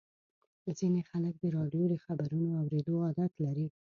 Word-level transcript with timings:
ځینې 0.77 1.01
خلک 1.09 1.33
د 1.39 1.45
راډیو 1.57 1.85
د 1.89 1.95
خبرونو 2.05 2.47
اورېدو 2.61 2.93
عادت 3.05 3.31
لري. 3.45 3.67